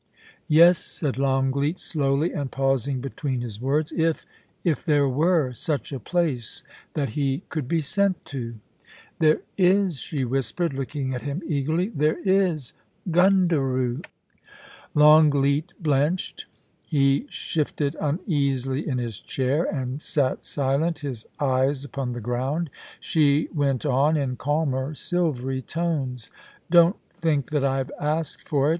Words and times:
* 0.27 0.47
'Yes,' 0.47 0.79
said 0.79 1.19
Longleat 1.19 1.75
slowly^ 1.77 2.35
and 2.35 2.49
pausing 2.51 3.01
between 3.01 3.41
his 3.41 3.61
words.' 3.61 3.91
If— 4.11 4.25
if 4.63 4.83
there 4.83 5.07
were— 5.07 5.53
such 5.53 5.91
a 5.91 5.99
place— 5.99 6.63
that 6.95 7.09
he 7.09 7.43
could 7.49 7.67
be 7.67 7.81
sent 7.81 8.25
to.' 8.25 8.55
* 8.87 9.19
There 9.19 9.41
is,' 9.59 9.99
she 9.99 10.25
whispered, 10.25 10.73
looking 10.73 11.13
at 11.13 11.21
him 11.21 11.43
eagerly;' 11.45 11.89
there 11.95 12.17
is— 12.27 12.73
Gundaroo.' 13.11 14.03
Longleat 14.95 15.71
blenched. 15.79 16.47
He 16.83 17.27
shifted 17.29 17.95
uneasily 18.01 18.87
in 18.87 18.97
his 18.97 19.19
chair, 19.19 19.65
and 19.65 20.01
sat 20.01 20.43
silent, 20.43 20.97
his 21.05 21.27
eyes 21.39 21.83
upon 21.85 22.13
the 22.13 22.21
ground. 22.21 22.71
She 22.99 23.49
went 23.53 23.85
on, 23.85 24.17
in 24.17 24.35
calmer, 24.35 24.95
silvery 24.95 25.61
tones:' 25.61 26.31
Don't 26.71 26.95
think 27.13 27.51
that 27.51 27.63
I 27.63 27.77
have 27.77 27.91
asked 27.99 28.49
for 28.49 28.67
it 28.67 28.69